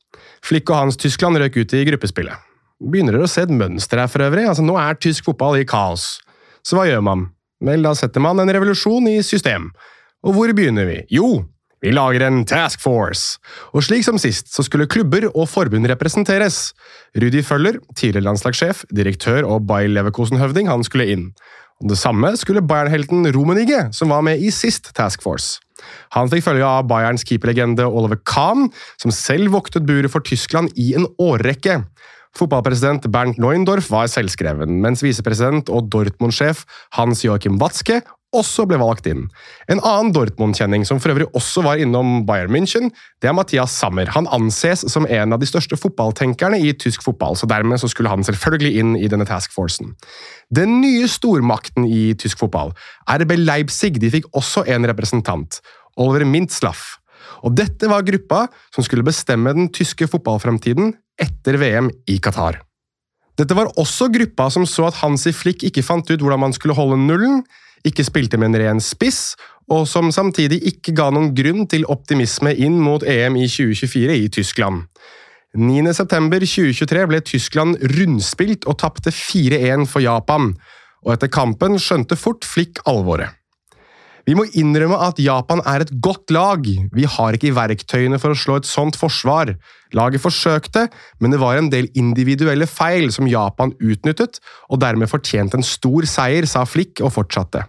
Flick 0.45 0.71
og 0.73 0.81
hans 0.81 0.97
Tyskland 0.97 1.37
røk 1.39 1.59
ut 1.61 1.75
i 1.77 1.85
gruppespillet. 1.91 2.41
Begynner 2.81 3.17
dere 3.17 3.29
å 3.29 3.31
se 3.31 3.45
et 3.45 3.53
mønster 3.53 4.01
her 4.01 4.09
for 4.11 4.25
øvrig? 4.25 4.47
Altså, 4.49 4.65
nå 4.65 4.77
er 4.81 4.97
tysk 5.01 5.29
fotball 5.29 5.61
i 5.61 5.69
kaos. 5.69 6.17
Så 6.65 6.77
hva 6.77 6.87
gjør 6.89 7.05
man? 7.05 7.29
Vel, 7.65 7.85
da 7.87 7.95
setter 7.97 8.21
man 8.21 8.41
en 8.43 8.53
revolusjon 8.53 9.09
i 9.09 9.21
system. 9.25 9.71
Og 10.27 10.37
hvor 10.37 10.53
begynner 10.57 10.89
vi? 10.89 10.99
Jo, 11.15 11.45
vi 11.85 11.93
lager 11.93 12.25
en 12.27 12.43
task 12.49 12.81
force. 12.83 13.37
Og 13.77 13.85
slik 13.87 14.05
som 14.05 14.19
sist, 14.21 14.49
så 14.53 14.65
skulle 14.67 14.89
klubber 14.91 15.29
og 15.33 15.49
forbund 15.49 15.89
representeres. 15.89 16.73
Rudi 17.17 17.45
Føller, 17.45 17.79
tidligere 17.95 18.27
landslagssjef, 18.27 18.85
direktør 18.97 19.47
og 19.49 19.69
Bayer 19.69 19.93
Leverkosen-høvding, 19.93 20.71
han 20.73 20.85
skulle 20.85 21.09
inn. 21.13 21.31
Og 21.83 21.91
Det 21.93 21.99
samme 22.01 22.33
skulle 22.41 22.65
Bayern-helten 22.65 23.29
Romenige, 23.37 23.93
som 23.93 24.09
var 24.09 24.25
med 24.25 24.41
i 24.41 24.51
sist 24.51 24.95
Task 24.97 25.23
Force. 25.23 25.61
Han 26.17 26.31
fikk 26.33 26.47
følge 26.47 26.65
av 26.65 26.89
Bayerns 26.89 27.25
keeperlegende 27.29 27.85
Oliver 27.85 28.19
Kahn, 28.25 28.71
som 28.97 29.13
selv 29.13 29.53
voktet 29.53 29.85
buret 29.87 30.11
for 30.11 30.25
Tyskland 30.25 30.73
i 30.81 30.95
en 30.97 31.05
årrekke. 31.21 31.83
Fotballpresident 32.37 33.07
Bernt 33.13 33.39
Neuendorf 33.41 33.89
var 33.93 34.11
selvskreven, 34.13 34.79
mens 34.83 35.03
visepresident 35.05 35.71
og 35.73 35.89
Dortmund-sjef 35.93 36.67
Hans 36.99 37.25
Joachim 37.25 37.57
Watzke 37.63 38.03
også 38.37 38.67
ble 38.69 38.77
valgt 38.81 39.07
inn. 39.09 39.23
En 39.73 39.81
annen 39.81 40.13
Dortmund-kjenning 40.13 40.85
som 40.89 40.99
for 41.01 41.15
øvrig 41.15 41.29
også 41.39 41.63
var 41.65 41.81
innom 41.81 42.27
Bayern 42.29 42.53
München, 42.53 42.91
det 43.23 43.31
er 43.31 43.37
Mathias 43.37 43.77
Sammer. 43.79 44.11
Han 44.13 44.29
anses 44.35 44.85
som 44.93 45.07
en 45.09 45.33
av 45.33 45.41
de 45.41 45.49
største 45.49 45.79
fotballtenkerne 45.81 46.59
i 46.61 46.75
tysk 46.77 47.07
fotball, 47.07 47.39
så 47.39 47.49
dermed 47.49 47.81
så 47.81 47.89
skulle 47.93 48.13
han 48.13 48.27
selvfølgelig 48.27 48.83
inn 48.83 48.93
i 49.01 49.09
denne 49.13 49.29
taskforcen. 49.29 49.95
Den 50.53 50.81
nye 50.83 51.09
stormakten 51.09 51.89
i 51.89 52.13
tysk 52.19 52.43
fotball, 52.43 52.75
RB 53.09 53.39
Leipzig, 53.41 53.97
de 54.03 54.13
fikk 54.13 54.29
også 54.37 54.67
en 54.69 54.89
representant, 54.91 55.61
Oliver 55.97 56.27
Mintzlaff. 56.29 56.99
Og 57.47 57.57
dette 57.57 57.89
var 57.89 58.05
gruppa 58.07 58.47
som 58.75 58.85
skulle 58.85 59.07
bestemme 59.07 59.55
den 59.57 59.71
tyske 59.75 60.09
fotballfremtiden 60.11 60.95
etter 61.21 61.59
VM 61.61 61.91
i 62.11 62.19
Qatar. 62.23 62.61
Dette 63.37 63.57
var 63.57 63.73
også 63.77 64.09
gruppa 64.13 64.49
som 64.53 64.65
så 64.69 64.89
at 64.89 64.99
Hansi 65.03 65.33
Flick 65.37 65.65
ikke 65.67 65.85
fant 65.85 66.09
ut 66.09 66.23
hvordan 66.23 66.47
man 66.47 66.57
skulle 66.57 66.77
holde 66.77 66.99
nullen, 67.03 67.43
ikke 67.87 68.07
spilte 68.07 68.41
med 68.41 68.55
en 68.55 68.61
ren 68.63 68.81
spiss, 68.83 69.37
og 69.71 69.85
som 69.91 70.09
samtidig 70.15 70.63
ikke 70.71 70.95
ga 70.97 71.11
noen 71.13 71.33
grunn 71.37 71.67
til 71.71 71.87
optimisme 71.93 72.53
inn 72.55 72.79
mot 72.83 73.05
EM 73.05 73.37
i 73.39 73.47
2024 73.51 74.17
i 74.17 74.29
Tyskland. 74.33 74.87
9.9.2023 75.57 77.05
ble 77.09 77.21
Tyskland 77.25 77.79
rundspilt 77.97 78.67
og 78.69 78.79
tapte 78.83 79.13
4-1 79.15 79.87
for 79.91 80.05
Japan, 80.05 80.53
og 81.05 81.15
etter 81.15 81.33
kampen 81.33 81.79
skjønte 81.81 82.19
fort 82.19 82.45
Flick 82.49 82.81
alvoret. 82.89 83.36
Vi 84.27 84.35
må 84.35 84.43
innrømme 84.59 84.97
at 85.07 85.21
Japan 85.23 85.61
er 85.71 85.85
et 85.85 85.93
godt 86.03 86.33
lag, 86.35 86.65
vi 86.67 87.05
har 87.07 87.37
ikke 87.37 87.53
verktøyene 87.55 88.19
for 88.19 88.35
å 88.35 88.39
slå 88.39 88.57
et 88.59 88.67
sånt 88.67 88.99
forsvar. 88.99 89.53
Laget 89.95 90.25
forsøkte, 90.25 90.89
men 91.23 91.31
det 91.31 91.39
var 91.39 91.61
en 91.61 91.71
del 91.71 91.87
individuelle 91.95 92.67
feil 92.67 93.13
som 93.15 93.31
Japan 93.31 93.71
utnyttet, 93.79 94.41
og 94.67 94.83
dermed 94.83 95.13
fortjente 95.13 95.61
en 95.61 95.67
stor 95.67 96.09
seier, 96.11 96.49
sa 96.51 96.65
Flick 96.67 97.05
og 97.07 97.15
fortsatte. 97.15 97.63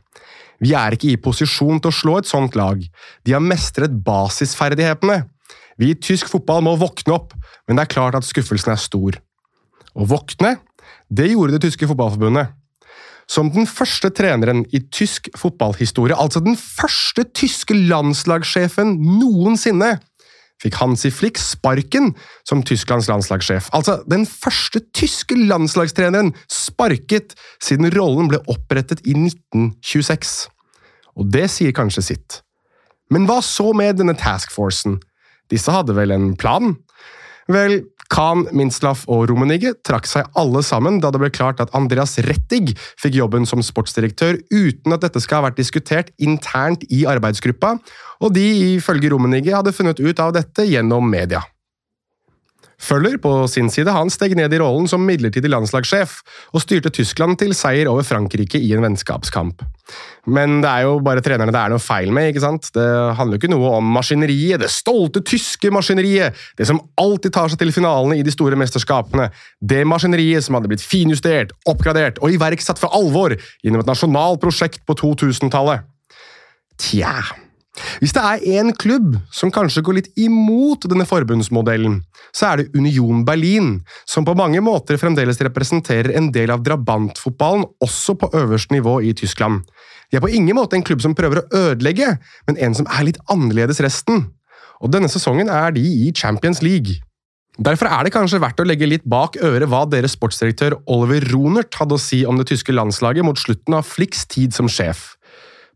Vi 0.58 0.74
er 0.74 0.98
ikke 0.98 1.12
i 1.12 1.22
posisjon 1.22 1.78
til 1.78 1.94
å 1.94 1.98
slå 2.00 2.18
et 2.18 2.30
sånt 2.30 2.58
lag, 2.58 2.82
de 2.82 3.38
har 3.38 3.44
mestret 3.44 3.94
basisferdighetene. 4.06 5.22
Vi 5.78 5.94
i 5.94 6.00
tysk 6.02 6.32
fotball 6.32 6.64
må 6.66 6.74
våkne 6.82 7.14
opp, 7.14 7.36
men 7.70 7.78
det 7.78 7.86
er 7.86 7.94
klart 7.94 8.18
at 8.18 8.26
skuffelsen 8.26 8.74
er 8.74 8.82
stor. 8.82 9.20
Å 9.94 10.10
våkne, 10.10 10.56
det 11.14 11.30
gjorde 11.36 11.60
det 11.60 11.68
tyske 11.68 11.86
fotballforbundet. 11.90 12.50
Som 13.28 13.52
den 13.52 13.68
første 13.68 14.10
treneren 14.16 14.64
i 14.72 14.80
tysk 14.94 15.28
fotballhistorie, 15.36 16.16
altså 16.16 16.40
den 16.40 16.56
første 16.56 17.26
tyske 17.36 17.76
landslagssjefen 17.76 18.96
noensinne, 19.20 19.98
fikk 20.64 20.78
Hansi 20.80 21.12
Flick 21.14 21.38
sparken 21.38 22.14
som 22.48 22.64
Tysklands 22.66 23.10
landslagssjef. 23.12 23.70
Altså 23.78 24.00
den 24.10 24.26
første 24.26 24.82
tyske 24.96 25.38
landslagstreneren 25.38 26.34
sparket 26.50 27.36
siden 27.64 27.92
rollen 27.94 28.32
ble 28.32 28.42
opprettet 28.50 29.04
i 29.06 29.14
1926. 29.14 30.48
Og 31.18 31.30
det 31.34 31.48
sier 31.54 31.76
kanskje 31.78 32.06
sitt. 32.14 32.42
Men 33.14 33.28
hva 33.28 33.40
så 33.46 33.72
med 33.78 34.00
denne 34.02 34.18
taskforcen? 34.18 34.98
Disse 35.52 35.72
hadde 35.72 35.96
vel 35.96 36.12
en 36.12 36.34
plan? 36.40 36.76
Vel, 37.51 37.82
Khan, 38.12 38.46
Minslaff 38.56 39.04
og 39.12 39.25
Rummenigge 39.32 39.74
trakk 39.88 40.08
seg 40.08 40.27
alle 40.39 40.62
sammen 40.63 41.01
da 41.04 41.12
det 41.12 41.20
ble 41.22 41.32
klart 41.34 41.60
at 41.63 41.74
Andreas 41.75 42.16
Rettig 42.24 42.74
fikk 43.00 43.18
jobben 43.20 43.48
som 43.48 43.63
sportsdirektør 43.63 44.39
uten 44.51 44.96
at 44.96 45.04
dette 45.04 45.22
skal 45.24 45.42
ha 45.42 45.50
vært 45.50 45.60
diskutert 45.60 46.13
internt 46.24 46.86
i 46.88 47.04
arbeidsgruppa, 47.10 47.75
og 48.24 48.34
de, 48.36 48.48
ifølge 48.77 49.12
Rummenigge, 49.12 49.56
hadde 49.56 49.75
funnet 49.75 50.00
ut 50.00 50.24
av 50.24 50.34
dette 50.36 50.66
gjennom 50.68 51.08
media. 51.12 51.44
Føller 52.78 53.16
på 53.18 53.32
sin 53.50 53.72
side 53.74 53.90
han 53.90 54.12
steg 54.14 54.36
ned 54.38 54.54
i 54.54 54.60
rollen 54.62 54.86
som 54.90 55.02
midlertidig 55.02 55.50
landslagssjef, 55.50 56.20
og 56.54 56.62
styrte 56.62 56.92
Tyskland 56.94 57.40
til 57.42 57.56
seier 57.58 57.90
over 57.90 58.06
Frankrike 58.06 58.62
i 58.62 58.70
en 58.76 58.86
vennskapskamp. 58.86 59.64
Men 60.30 60.60
det 60.62 60.70
er 60.70 60.86
jo 60.86 61.00
bare 61.02 61.24
trenerne 61.26 61.54
det 61.56 61.62
er 61.62 61.74
noe 61.74 61.82
feil 61.82 62.12
med, 62.14 62.30
ikke 62.30 62.44
sant? 62.44 62.70
Det 62.76 62.86
handler 63.18 63.38
jo 63.38 63.42
ikke 63.42 63.54
noe 63.56 63.72
om 63.80 63.90
maskineriet, 63.96 64.62
det 64.62 64.70
stolte 64.70 65.24
tyske 65.26 65.72
maskineriet, 65.74 66.38
det 66.60 66.70
som 66.70 66.84
alltid 67.02 67.34
tar 67.34 67.50
seg 67.50 67.64
til 67.64 67.74
finalene 67.74 68.20
i 68.20 68.28
de 68.28 68.36
store 68.36 68.60
mesterskapene, 68.60 69.32
det 69.58 69.82
maskineriet 69.90 70.46
som 70.46 70.60
hadde 70.60 70.70
blitt 70.70 70.86
finjustert, 70.86 71.58
oppgradert 71.66 72.22
og 72.22 72.38
iverksatt 72.38 72.78
for 72.84 72.94
alvor 72.94 73.34
gjennom 73.66 73.82
et 73.82 73.90
nasjonalt 73.90 74.44
prosjekt 74.44 74.86
på 74.86 75.00
2000-tallet. 75.02 75.90
Tja… 76.78 77.18
Hvis 78.02 78.14
det 78.16 78.24
er 78.24 78.46
én 78.60 78.72
klubb 78.78 79.18
som 79.34 79.52
kanskje 79.54 79.84
går 79.86 79.98
litt 80.00 80.10
imot 80.20 80.88
denne 80.90 81.06
forbundsmodellen, 81.08 82.00
så 82.36 82.52
er 82.52 82.62
det 82.62 82.78
Union 82.78 83.24
Berlin, 83.28 83.78
som 84.10 84.26
på 84.28 84.36
mange 84.38 84.62
måter 84.66 85.00
fremdeles 85.02 85.42
representerer 85.46 86.16
en 86.18 86.32
del 86.36 86.54
av 86.54 86.64
drabantfotballen 86.66 87.68
også 87.84 88.18
på 88.22 88.32
øverste 88.38 88.76
nivå 88.76 89.00
i 89.06 89.14
Tyskland. 89.18 89.64
De 90.12 90.18
er 90.18 90.24
på 90.24 90.32
ingen 90.32 90.56
måte 90.56 90.78
en 90.78 90.86
klubb 90.88 91.04
som 91.04 91.16
prøver 91.18 91.42
å 91.42 91.48
ødelegge, 91.68 92.16
men 92.48 92.62
en 92.64 92.78
som 92.78 92.88
er 92.88 93.10
litt 93.10 93.20
annerledes 93.32 93.82
resten. 93.84 94.30
Og 94.82 94.94
denne 94.94 95.10
sesongen 95.12 95.50
er 95.52 95.74
de 95.76 95.84
i 95.84 96.14
Champions 96.16 96.62
League. 96.66 97.02
Derfor 97.58 97.90
er 97.90 98.06
det 98.06 98.14
kanskje 98.14 98.40
verdt 98.42 98.60
å 98.62 98.68
legge 98.70 98.86
litt 98.86 99.06
bak 99.10 99.40
øret 99.42 99.66
hva 99.72 99.82
deres 99.90 100.14
sportsdirektør 100.14 100.76
Oliver 100.94 101.26
Ronert 101.32 101.74
hadde 101.80 101.98
å 101.98 102.02
si 102.02 102.22
om 102.30 102.38
det 102.38 102.52
tyske 102.52 102.76
landslaget 102.76 103.26
mot 103.26 103.40
slutten 103.42 103.74
av 103.80 103.88
Flicks 103.90 104.28
tid 104.30 104.54
som 104.54 104.70
sjef. 104.70 105.17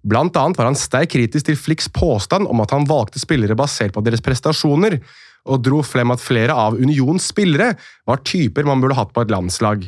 Blant 0.01 0.37
annet 0.39 0.57
var 0.57 0.69
han 0.69 0.77
sterkt 0.77 1.13
kritisk 1.13 1.47
til 1.49 1.59
Flicks 1.59 1.89
påstand 1.93 2.49
om 2.49 2.63
at 2.63 2.73
han 2.73 2.87
valgte 2.89 3.21
spillere 3.21 3.57
basert 3.57 3.93
på 3.93 4.03
deres 4.05 4.23
prestasjoner, 4.25 4.97
og 5.49 5.61
dro 5.65 5.81
frem 5.85 6.13
at 6.13 6.21
flere 6.21 6.53
av 6.53 6.77
Unions 6.77 7.31
spillere 7.31 7.71
var 8.09 8.21
typer 8.25 8.67
man 8.67 8.81
burde 8.81 8.97
hatt 8.97 9.13
på 9.13 9.23
et 9.23 9.33
landslag. 9.33 9.87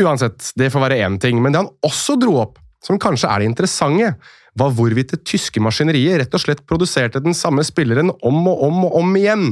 Uansett, 0.00 0.52
det 0.56 0.70
får 0.72 0.86
være 0.86 1.00
én 1.04 1.18
ting, 1.20 1.40
men 1.42 1.52
det 1.52 1.64
han 1.64 1.72
også 1.84 2.16
dro 2.20 2.38
opp, 2.44 2.60
som 2.84 3.00
kanskje 3.00 3.28
er 3.28 3.42
det 3.42 3.50
interessante, 3.50 4.14
var 4.56 4.72
hvorvidt 4.72 5.12
det 5.12 5.24
tyske 5.28 5.60
maskineriet 5.60 6.22
rett 6.22 6.36
og 6.36 6.40
slett 6.40 6.64
produserte 6.68 7.20
den 7.20 7.36
samme 7.36 7.64
spilleren 7.66 8.12
om 8.24 8.38
og 8.48 8.62
om 8.70 8.86
og 8.88 8.96
om 9.02 9.18
igjen. 9.20 9.50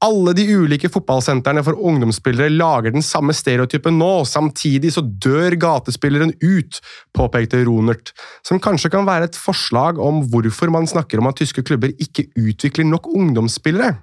Alle 0.00 0.32
de 0.32 0.46
ulike 0.48 0.88
fotballsentrene 0.88 1.60
for 1.64 1.76
ungdomsspillere 1.76 2.48
lager 2.54 2.94
den 2.94 3.04
samme 3.04 3.34
stereotypen 3.36 3.98
nå, 4.00 4.22
samtidig 4.24 4.94
så 4.94 5.02
dør 5.04 5.52
gatespilleren 5.60 6.32
ut, 6.40 6.78
påpekte 7.12 7.60
Ronert, 7.68 8.14
som 8.40 8.62
kanskje 8.64 8.88
kan 8.94 9.04
være 9.04 9.28
et 9.28 9.36
forslag 9.36 10.00
om 10.00 10.22
hvorfor 10.32 10.72
man 10.72 10.88
snakker 10.88 11.20
om 11.20 11.28
at 11.28 11.36
tyske 11.42 11.66
klubber 11.68 11.92
ikke 12.00 12.30
utvikler 12.32 12.88
nok 12.88 13.10
ungdomsspillere. 13.12 13.98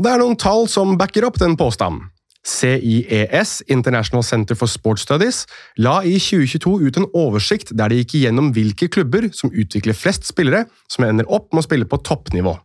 Og 0.00 0.06
Det 0.06 0.14
er 0.14 0.24
noen 0.24 0.40
tall 0.40 0.64
som 0.72 0.96
backer 0.96 1.28
opp 1.28 1.36
den 1.42 1.58
påstanden. 1.60 2.08
CIES, 2.42 3.60
International 3.70 4.24
Center 4.26 4.56
for 4.58 4.66
Sports 4.66 5.04
Studies, 5.04 5.44
la 5.78 6.00
i 6.02 6.16
2022 6.16 6.72
ut 6.88 6.96
en 6.98 7.06
oversikt 7.14 7.70
der 7.76 7.92
de 7.92 8.00
gikk 8.00 8.16
igjennom 8.18 8.50
hvilke 8.56 8.88
klubber 8.90 9.28
som 9.36 9.52
utvikler 9.52 9.94
flest 9.94 10.26
spillere 10.26 10.64
som 10.90 11.06
ender 11.06 11.28
opp 11.28 11.52
med 11.52 11.62
å 11.62 11.68
spille 11.68 11.86
på 11.86 12.00
toppnivå. 12.02 12.56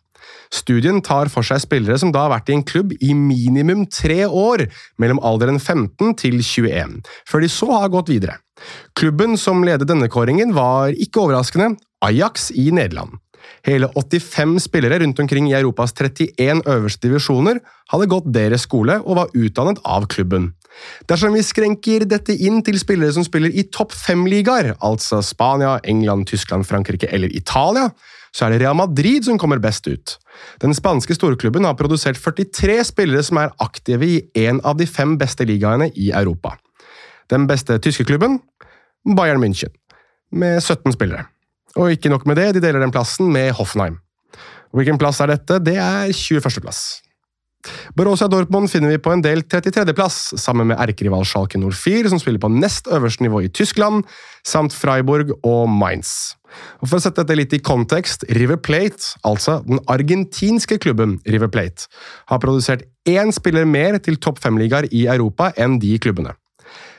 Studien 0.54 1.02
tar 1.04 1.32
for 1.34 1.46
seg 1.46 1.62
spillere 1.64 1.98
som 2.00 2.14
da 2.16 2.26
har 2.26 2.34
vært 2.38 2.52
i 2.52 2.58
en 2.58 2.66
klubb 2.68 2.94
i 3.00 3.14
minimum 3.18 3.86
tre 3.92 4.24
år, 4.26 4.68
mellom 5.02 5.22
alderen 5.26 5.60
15 5.60 6.16
til 6.22 6.40
21, 6.42 7.00
før 7.28 7.44
de 7.44 7.52
så 7.52 7.72
har 7.74 7.94
gått 7.94 8.12
videre. 8.14 8.40
Klubben 8.98 9.38
som 9.38 9.64
ledet 9.66 9.90
denne 9.90 10.10
kåringen, 10.10 10.56
var 10.58 10.96
ikke 10.96 11.28
overraskende 11.28 11.76
Ajax 12.06 12.52
i 12.56 12.70
Nederland. 12.74 13.20
Hele 13.68 13.88
85 13.96 14.60
spillere 14.66 15.00
rundt 15.00 15.20
omkring 15.20 15.50
i 15.50 15.56
Europas 15.56 15.94
31 15.94 16.64
øverste 16.68 17.08
divisjoner 17.08 17.60
hadde 17.92 18.10
gått 18.12 18.30
deres 18.34 18.66
skole 18.68 19.00
og 19.04 19.20
var 19.20 19.34
utdannet 19.38 19.80
av 19.86 20.08
klubben. 20.12 20.52
Dersom 21.10 21.34
vi 21.34 21.44
skrenker 21.46 22.06
dette 22.06 22.36
inn 22.36 22.62
til 22.66 22.78
spillere 22.80 23.16
som 23.16 23.26
spiller 23.26 23.54
i 23.54 23.66
topp 23.74 23.96
fem-ligaer, 23.98 24.76
altså 24.86 25.24
Spania, 25.26 25.78
England, 25.84 26.28
Tyskland, 26.30 26.68
Frankrike 26.70 27.10
eller 27.12 27.34
Italia, 27.34 27.90
så 28.36 28.46
er 28.46 28.54
det 28.54 28.62
Real 28.62 28.78
Madrid 28.78 29.26
som 29.26 29.40
kommer 29.42 29.62
best 29.64 29.88
ut. 29.90 30.18
Den 30.62 30.76
spanske 30.78 31.16
storklubben 31.18 31.66
har 31.68 31.78
produsert 31.80 32.20
43 32.20 32.80
spillere 32.92 33.24
som 33.26 33.40
er 33.42 33.54
aktive 33.64 34.08
i 34.08 34.20
én 34.38 34.62
av 34.66 34.78
de 34.80 34.88
fem 34.90 35.18
beste 35.20 35.48
ligaene 35.48 35.90
i 35.96 36.12
Europa. 36.12 36.56
Den 37.32 37.48
beste 37.48 37.80
tyske 37.84 38.06
klubben? 38.08 38.40
Bayern 39.08 39.42
München, 39.44 39.72
med 40.32 40.62
17 40.62 40.96
spillere. 40.96 41.28
Og 41.78 41.94
ikke 41.94 42.10
nok 42.10 42.26
med 42.26 42.40
det, 42.40 42.54
de 42.56 42.64
deler 42.64 42.82
den 42.84 42.92
plassen 42.92 43.32
med 43.32 43.54
Hoffenheim. 43.58 44.00
Hvilken 44.76 45.00
plass 45.00 45.22
er 45.24 45.32
dette? 45.32 45.60
Det 45.64 45.78
er 45.80 46.12
21. 46.12 46.62
plass. 46.62 47.02
Borussia 47.98 48.30
Dortmund 48.32 48.72
finner 48.72 48.94
vi 48.94 49.02
på 49.02 49.14
en 49.14 49.24
del 49.26 49.44
33.-plass, 49.46 50.38
sammen 50.40 50.72
med 50.72 50.80
erkerival 50.82 51.26
Schalke 51.28 51.60
04, 51.60 52.12
som 52.12 52.22
spiller 52.22 52.42
på 52.44 52.52
nest 52.54 52.90
øverste 52.94 53.26
nivå 53.26 53.44
i 53.46 53.52
Tyskland, 53.52 54.06
samt 54.48 54.76
Freiburg 54.76 55.34
og 55.42 55.68
Mainz. 55.72 56.36
Og 56.82 56.90
For 56.90 56.98
å 56.98 57.04
sette 57.04 57.24
dette 57.24 57.38
litt 57.38 57.54
i 57.58 57.62
kontekst, 57.64 58.26
River 58.38 58.60
Plate, 58.62 59.14
altså 59.28 59.60
den 59.68 59.82
argentinske 59.92 60.80
klubben 60.82 61.18
River 61.28 61.52
Plate, 61.52 61.90
har 62.32 62.42
produsert 62.44 62.86
én 63.08 63.34
spiller 63.36 63.68
mer 63.68 64.00
til 64.04 64.20
topp 64.22 64.42
fem-ligaer 64.44 64.90
i 64.92 65.08
Europa 65.12 65.52
enn 65.58 65.80
de 65.84 65.96
klubbene. 66.02 66.36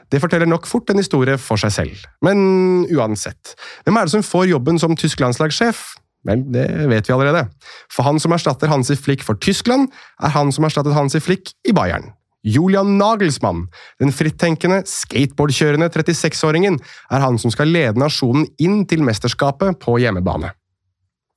Det 0.08 0.22
forteller 0.22 0.48
nok 0.48 0.66
fort 0.68 0.88
en 0.90 1.00
historie 1.00 1.36
for 1.40 1.60
seg 1.60 1.72
selv. 1.74 2.04
Men 2.24 2.86
uansett, 2.88 3.54
hvem 3.84 3.98
er 3.98 4.08
det 4.08 4.14
som 4.16 4.24
får 4.24 4.48
jobben 4.54 4.80
som 4.80 4.96
tysk 4.96 5.20
landslagssjef? 5.20 5.82
Vel, 6.28 6.44
det 6.52 6.66
vet 6.90 7.08
vi 7.08 7.14
allerede. 7.14 7.46
For 7.92 8.04
han 8.06 8.20
som 8.20 8.34
erstatter 8.36 8.70
Hansi 8.70 8.98
Flick 9.00 9.24
for 9.24 9.40
Tyskland, 9.40 9.88
er 10.20 10.34
han 10.34 10.52
som 10.52 10.66
erstattet 10.68 10.96
Hansi 10.96 11.22
Flick 11.24 11.54
i 11.68 11.74
Bayern. 11.76 12.12
Julian 12.46 12.94
Nagelsmann, 13.00 13.64
den 13.98 14.12
frittenkende, 14.14 14.84
skateboardkjørende 14.86 15.88
36-åringen, 15.90 16.78
er 17.10 17.24
han 17.24 17.38
som 17.40 17.52
skal 17.52 17.72
lede 17.72 17.98
nasjonen 17.98 18.46
inn 18.62 18.84
til 18.88 19.02
mesterskapet 19.06 19.80
på 19.82 19.98
hjemmebane. 20.02 20.52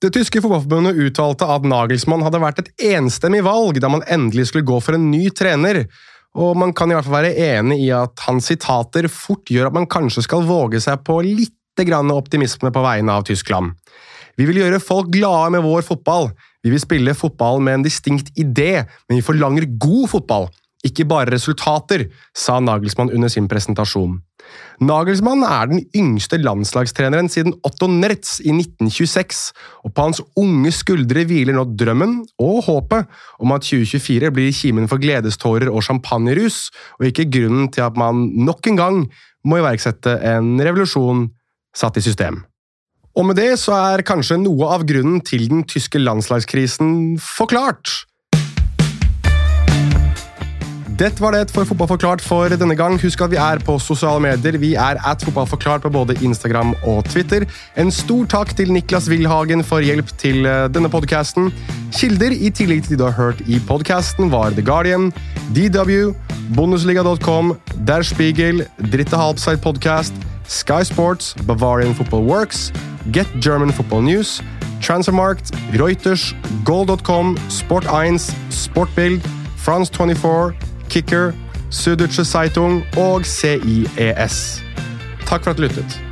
Det 0.01 0.09
tyske 0.15 0.41
fotballforbundet 0.41 0.97
uttalte 0.97 1.45
at 1.53 1.65
Nagelsmann 1.67 2.23
hadde 2.25 2.41
vært 2.41 2.61
et 2.63 2.71
enstemmig 2.95 3.43
valg 3.45 3.77
da 3.81 3.89
man 3.91 4.05
endelig 4.09 4.47
skulle 4.49 4.65
gå 4.65 4.79
for 4.81 4.97
en 4.97 5.11
ny 5.11 5.27
trener, 5.29 5.83
og 6.37 6.55
man 6.57 6.71
kan 6.73 6.89
i 6.89 6.95
hvert 6.95 7.05
fall 7.05 7.19
være 7.19 7.57
enig 7.57 7.81
i 7.83 7.89
at 7.93 8.23
hans 8.25 8.47
sitater 8.49 9.09
fort 9.11 9.51
gjør 9.51 9.69
at 9.69 9.75
man 9.75 9.89
kanskje 9.91 10.23
skal 10.25 10.47
våge 10.47 10.81
seg 10.81 11.03
på 11.05 11.19
litt 11.25 11.57
optimisme 11.81 12.69
på 12.69 12.81
vegne 12.83 13.13
av 13.15 13.23
Tyskland. 13.25 13.71
Vi 14.37 14.47
vil 14.47 14.61
gjøre 14.61 14.81
folk 14.83 15.11
glade 15.13 15.51
med 15.55 15.65
vår 15.65 15.85
fotball. 15.87 16.31
Vi 16.63 16.73
vil 16.73 16.81
spille 16.81 17.17
fotball 17.17 17.61
med 17.63 17.79
en 17.79 17.85
distinkt 17.87 18.31
idé, 18.39 18.83
men 19.09 19.19
vi 19.19 19.25
forlanger 19.25 19.69
god 19.81 20.09
fotball, 20.11 20.49
ikke 20.85 21.05
bare 21.05 21.29
resultater, 21.29 22.07
sa 22.33 22.59
Nagelsmann 22.61 23.11
under 23.13 23.29
sin 23.29 23.47
presentasjon. 23.49 24.19
Nagelsmann 24.81 25.43
er 25.45 25.69
den 25.69 25.83
yngste 25.97 26.39
landslagstreneren 26.41 27.29
siden 27.29 27.53
Otto 27.67 27.85
Nertz 27.89 28.39
i 28.41 28.49
1926, 28.55 29.41
og 29.85 29.93
på 29.93 30.07
hans 30.07 30.21
unge 30.41 30.73
skuldre 30.73 31.25
hviler 31.29 31.57
nå 31.57 31.67
drømmen 31.77 32.15
og 32.41 32.63
håpet 32.65 33.09
om 33.41 33.53
at 33.53 33.67
2024 33.67 34.33
blir 34.33 34.55
kimen 34.57 34.89
for 34.89 35.01
gledestårer 35.01 35.69
og 35.69 35.85
champagnerus, 35.85 36.69
og 36.97 37.11
ikke 37.11 37.29
grunnen 37.29 37.69
til 37.73 37.85
at 37.85 37.99
man 37.99 38.31
nok 38.41 38.71
en 38.71 38.81
gang 38.81 39.03
må 39.45 39.61
iverksette 39.61 40.17
en 40.33 40.55
revolusjon 40.61 41.27
satt 41.77 42.01
i 42.01 42.05
system. 42.05 42.41
Og 43.15 43.27
med 43.27 43.35
det 43.35 43.57
så 43.59 43.75
er 43.75 44.05
kanskje 44.07 44.39
noe 44.39 44.69
av 44.71 44.85
grunnen 44.87 45.19
til 45.25 45.49
den 45.51 45.65
tyske 45.67 45.99
landslagskrisen 45.99 47.19
forklart. 47.19 48.05
Dette 51.01 51.17
var 51.17 51.33
det 51.33 51.49
for 51.49 51.65
Fotballforklart 51.65 52.21
for 52.21 52.51
denne 52.53 52.75
gang. 52.77 52.93
Husk 53.01 53.23
at 53.25 53.31
vi 53.31 53.39
er 53.41 53.61
på 53.65 53.79
sosiale 53.81 54.21
medier. 54.21 54.59
Vi 54.61 54.75
er 54.77 54.99
at 55.01 55.23
fotballforklart 55.25 55.81
på 55.81 55.89
både 55.89 56.13
Instagram 56.21 56.75
og 56.85 57.07
Twitter. 57.09 57.47
En 57.79 57.89
stor 57.89 58.27
takk 58.29 58.53
til 58.59 58.69
Niklas 58.69 59.07
Wilhagen 59.09 59.65
for 59.65 59.81
hjelp 59.81 60.11
til 60.21 60.45
eh, 60.45 60.67
denne 60.69 60.91
podkasten. 60.93 61.49
Kilder 61.97 62.35
i 62.35 62.51
tillegg 62.53 62.85
til 62.85 62.93
de 62.93 63.01
du 63.01 63.07
har 63.07 63.17
hørt 63.17 63.41
i 63.49 63.57
podkasten, 63.65 64.29
var 64.29 64.53
The 64.53 64.61
Guardian, 64.61 65.09
DW, 65.57 66.13
Bundesliga.com, 66.53 67.55
Der 67.87 68.05
Spiegel, 68.05 68.67
Dritte 68.93 69.17
Halbside 69.17 69.57
Podcast, 69.57 70.13
Sky 70.45 70.83
Sports, 70.85 71.33
Bavarian 71.47 71.95
Football 71.95 72.29
Works, 72.29 72.69
Get 73.11 73.27
German 73.39 73.71
Football 73.71 74.03
News, 74.03 74.41
Transfermarkt, 74.81 75.51
Reuters, 75.73 76.35
Goal.com, 76.63 77.37
Sport1, 77.49 78.33
Sportbild, 78.51 79.21
France 79.57 79.91
24 79.91 80.53
Kicker, 80.89 81.33
Süddeutsche 81.69 82.25
Zeitung 82.25 82.83
og 82.97 83.25
CIES. 83.25 84.61
Takk 85.25 85.43
for 85.43 85.51
at 85.51 85.57
du 85.57 85.63
lyttet. 85.63 86.10